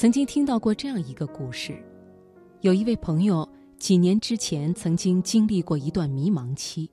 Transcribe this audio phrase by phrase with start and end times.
[0.00, 1.78] 曾经听到过这样一个故事：
[2.62, 6.90] 有一位朋友几年之前曾经经历过一段迷茫期，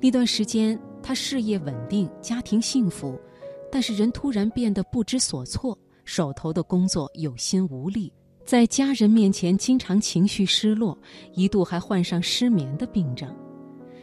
[0.00, 3.20] 那段时间他事业稳定，家庭幸福，
[3.68, 8.12] 但是人突然变得不知所措，手头的工作有心无力，
[8.44, 10.96] 在家人面前经常情绪失落，
[11.34, 13.28] 一度还患上失眠的病症，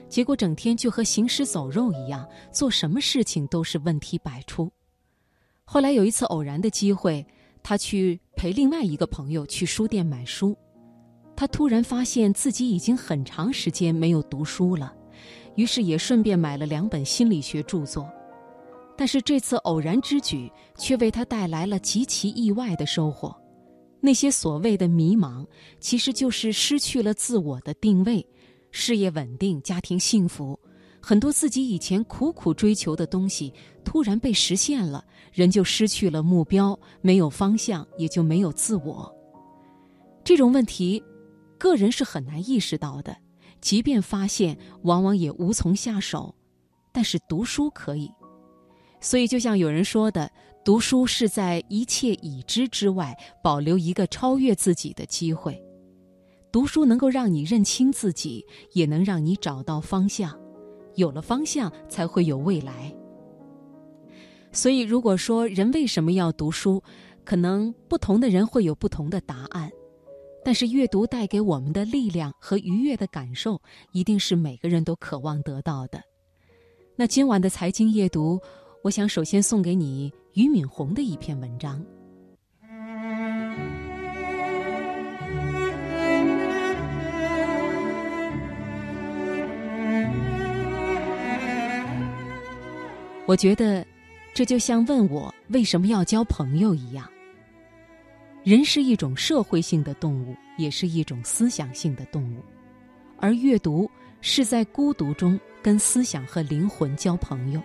[0.09, 4.69] 结果整天就和行尸走肉一样，做什么事情都是问题百出。
[5.63, 7.25] 后来有一次偶然的机会，
[7.63, 10.55] 他去陪另外一个朋友去书店买书，
[11.35, 14.93] 他突然发现自己已经很长时间没有读书了，
[15.55, 18.07] 于是也顺便买了两本心理学著作。
[18.95, 23.35] 但是这次偶然之举却为他带来了极其意外的收获。
[23.99, 25.47] 那些所谓的迷茫，
[25.79, 28.23] 其实就是失去了自我的定位，
[28.69, 30.59] 事业稳定，家庭幸福。
[31.05, 33.53] 很多自己以前苦苦追求的东西
[33.83, 35.03] 突然被实现了，
[35.33, 39.13] 人就失去了目标，没有方向，也就没有自我。
[40.23, 41.03] 这种问题，
[41.57, 43.17] 个人是很难意识到的，
[43.59, 46.33] 即便发现，往往也无从下手。
[46.93, 48.09] 但是读书可以，
[49.01, 50.31] 所以就像有人说的，
[50.63, 53.13] 读书是在一切已知之外
[53.43, 55.61] 保留一个超越自己的机会。
[56.49, 60.33] 读书能够让你认清自己，也能让你找到方向。
[60.95, 62.93] 有了方向，才会有未来。
[64.51, 66.81] 所以，如果说人为什么要读书，
[67.23, 69.71] 可能不同的人会有不同的答案。
[70.45, 73.61] 但是，阅读带给我们的力量和愉悦的感受，
[73.93, 76.01] 一定是每个人都渴望得到的。
[76.95, 78.39] 那今晚的财经夜读，
[78.83, 81.83] 我想首先送给你俞敏洪的一篇文章。
[93.33, 93.83] 我觉得，
[94.31, 97.09] 这就像问我为什么要交朋友一样。
[98.43, 102.43] 人是一种社会性的动物，也是一种思想性的动物，
[103.17, 103.89] 而阅读
[104.21, 107.59] 是在孤独中跟思想和灵魂交朋友。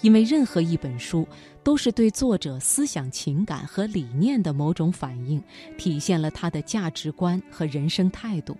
[0.00, 1.24] 因为任何一本书
[1.62, 5.40] 都是对作者思想、情感和理念的某种反应，
[5.78, 8.56] 体现了他的价值观和人生态度。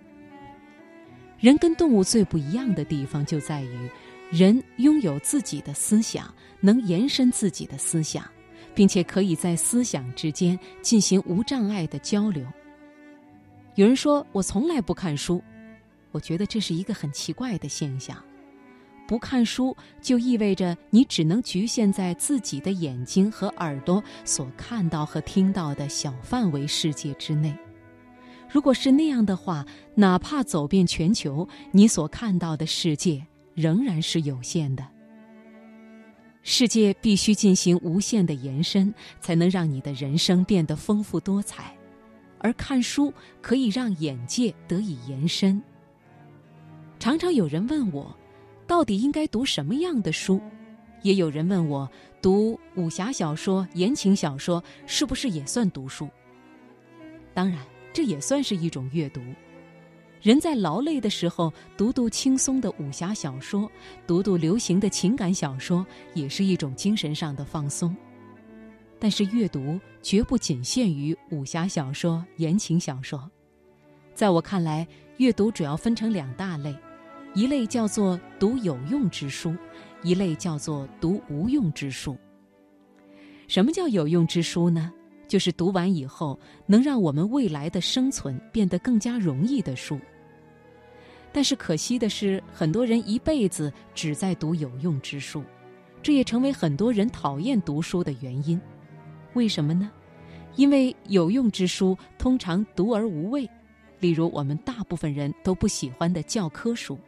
[1.39, 3.89] 人跟动物最不一样的地方就在于。
[4.31, 8.23] 人拥有自己的思想，能延伸自己的思想，
[8.73, 12.47] 并且可以在思想之间进行无障碍的交流。
[13.75, 15.43] 有人说我从来不看书，
[16.11, 18.17] 我觉得这是一个很奇怪的现象。
[19.05, 27.53] 不看书就意味着你只能局限在自己的眼睛和耳朵所看到和听到的小范围世界之内。
[28.49, 29.65] 如果是那样的话，
[29.95, 33.25] 哪怕走遍全球，你所看到的世界。
[33.53, 34.87] 仍然是有限的。
[36.43, 41.75] 世界必须进行无限的延伸，才能让你的人生变得丰富多彩。
[42.39, 45.61] 而看书可以让眼界得以延伸。
[46.97, 48.17] 常常有人问我，
[48.65, 50.41] 到底应该读什么样的书？
[51.03, 51.87] 也有人问我，
[52.19, 56.09] 读武侠小说、言情小说是不是也算读书？
[57.35, 57.59] 当然，
[57.93, 59.21] 这也算是一种阅读。
[60.21, 63.69] 人在劳累的时候，读读轻松的武侠小说，
[64.05, 65.83] 读读流行的情感小说，
[66.13, 67.95] 也是一种精神上的放松。
[68.99, 73.27] 但是，阅读绝不仅限于武侠小说、言情小说。
[74.13, 74.87] 在我看来，
[75.17, 76.75] 阅读主要分成两大类：
[77.33, 79.55] 一类叫做读有用之书，
[80.03, 82.15] 一类叫做读无用之书。
[83.47, 84.93] 什么叫有用之书呢？
[85.27, 86.37] 就是读完以后
[86.67, 89.97] 能让我们未来的生存变得更加容易的书。
[91.33, 95.43] 但是可惜的是，很多人一辈子只在读有用之书，
[96.03, 98.59] 这也成为很多人讨厌读书的原因。
[99.33, 99.89] 为什么呢？
[100.57, 103.49] 因为有用之书通常读而无味，
[104.01, 106.99] 例如我们大部分人都不喜欢的教科书。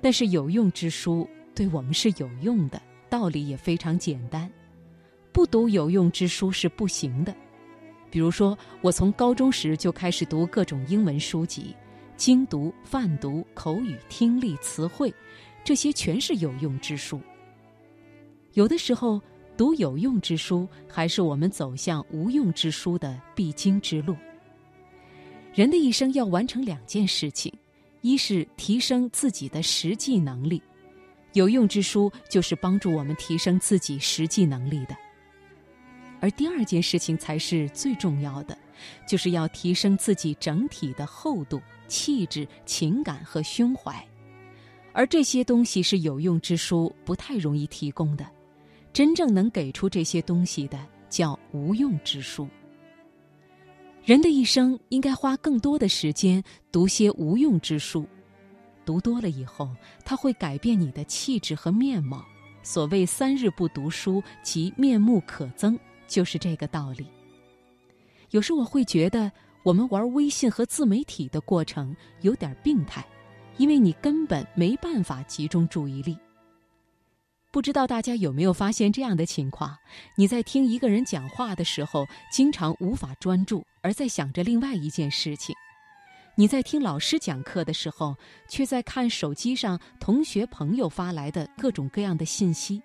[0.00, 4.50] 但是有用之书对我们是有用的，道理也非常简单。
[5.30, 7.32] 不读有用之书是不行的。
[8.10, 11.76] 比如说，我从高中时就开始读各种英文书籍。
[12.20, 15.10] 精读、泛读、口语、听力、词汇，
[15.64, 17.18] 这些全是有用之书。
[18.52, 19.18] 有的时候，
[19.56, 24.14] 读有用之书还是我们走向无用之书的必经之路。
[25.54, 27.50] 人的一生要完成两件事情：
[28.02, 30.62] 一是提升自己的实际能力，
[31.32, 34.94] 有用之书就是帮助我们提升自己实际能力的；
[36.20, 38.56] 而第二件事情才是最重要的，
[39.08, 41.60] 就是要提升自己整体的厚度。
[41.88, 44.06] 气质、情感和胸怀，
[44.92, 48.24] 而这些东西是有用之书不太容易提供的。
[48.92, 50.78] 真正能给出这些东西的，
[51.08, 52.48] 叫无用之书。
[54.04, 56.40] 人的一生应该花更多的时间
[56.70, 58.06] 读些无用之书，
[58.84, 59.68] 读多了以后，
[60.04, 62.24] 它会改变你的气质和面貌。
[62.62, 65.76] 所谓三日不读书，即面目可憎，
[66.10, 67.06] 就是这个道理。
[68.30, 73.06] 有时我会觉得，我们玩微信和自媒体的过程有点病态，
[73.56, 76.18] 因为你根本没办法集中注意力。
[77.52, 79.76] 不知道大家有没有发现这样的情况：
[80.16, 85.52] 你在听一个人讲话的时候，经常无法专注，而在想着另外一件事情；
[86.36, 88.16] 你在听老师讲课的时候，
[88.48, 92.80] 却在看手机上同学朋友发来的各种各样的信息。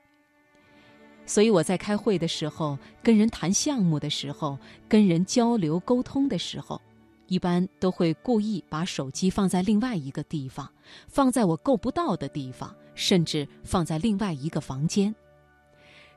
[1.26, 4.58] 所以我在开会的时候、跟人谈项目的时候、
[4.88, 6.82] 跟人交流沟通的时候，
[7.28, 10.70] 一般都会故意把手机放在另外一个地方，
[11.08, 12.74] 放在我够不到的地方。
[12.98, 15.14] 甚至放在另外一个房间，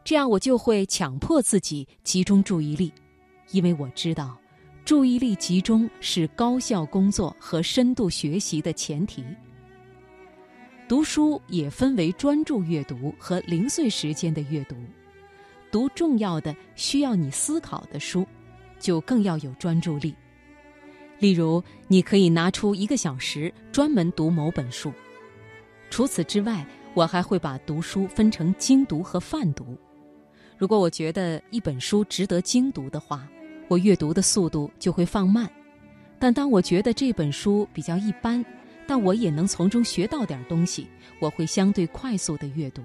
[0.04, 2.92] 这样我就会强迫自己集中注意力，
[3.50, 4.38] 因为我知道，
[4.84, 9.24] 注意力集中是高效工作和深度学习的前提。
[10.86, 14.76] 读书也分为专注阅读和零碎时间的阅读，
[15.70, 18.26] 读重要的需要你思考的书，
[18.78, 20.14] 就更要有专注力。
[21.18, 24.92] 例如，你可以拿出一个小时专门读某本书。
[25.90, 29.76] 除此之外，我还会把读书分成精读和泛读。
[30.56, 33.28] 如果我觉得一本书值得精读的话，
[33.68, 35.46] 我阅读的速度就会放慢；
[36.18, 38.44] 但当我觉得这本书比较一般，
[38.86, 40.86] 但我也能从中学到点东西，
[41.20, 42.82] 我会相对快速的阅读。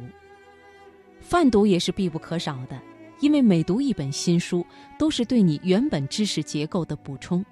[1.24, 2.80] 泛读也是必不可少的，
[3.22, 4.64] 因为每读一本新书，
[5.00, 7.44] 都是对你原本知识结构的补充。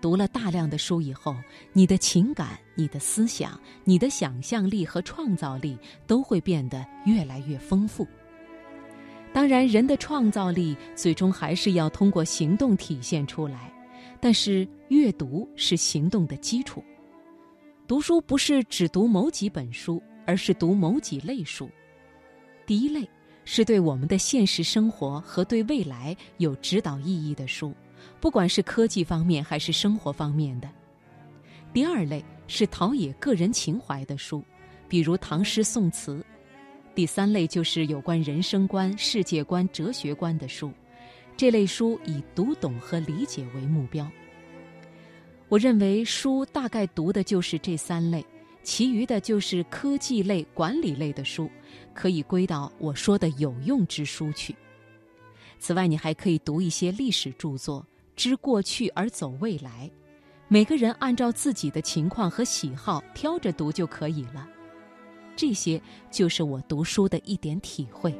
[0.00, 1.34] 读了大量的书以后，
[1.72, 5.76] 你的情感、你的思想、你的想象力和创造力
[6.06, 8.06] 都会变得越来越丰富。
[9.32, 13.72] 当然，人的创造力最终还是要通过行动体现出来，
[14.20, 16.84] 但是阅读是行动的基础。
[17.88, 21.68] 读书不是只读某几本书，而是读某几类书。
[22.66, 23.08] 第一类
[23.44, 27.72] 是对我们的现实生活和对未来有指导意义的书。
[28.20, 30.68] 不管是科技方面还是生活方面的，
[31.72, 34.42] 第二类是陶冶个人情怀的书，
[34.88, 36.20] 比如唐诗宋词；
[36.94, 40.72] 第三类就是有关人生观、世界观、哲学观的书，
[41.36, 44.10] 这类书以读懂和理解为目标。
[45.48, 48.24] 我认为书大概读的就是这三类，
[48.66, 51.48] 其余的就是科技类、管理类的书，
[51.94, 54.56] 可以归到我说的有用之书去。
[55.60, 57.86] 此外，你还可以读一些历史著作。
[58.16, 59.88] 知过去而走未来，
[60.48, 64.48] 每个人按照自己的情况和喜好挑着读就可以了。
[65.36, 65.80] 这些
[66.10, 68.18] 就是我读书的一点体会。